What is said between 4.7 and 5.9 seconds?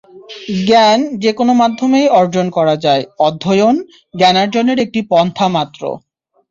একটি পন্থা মাত্র।